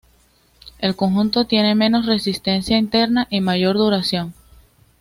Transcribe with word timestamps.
El 0.79 0.95
conjunto 0.95 1.45
tiene 1.45 1.75
menos 1.75 2.07
resistencia 2.07 2.75
interna 2.75 3.27
y 3.29 3.39
mayor 3.39 3.77
duración. 3.77 4.33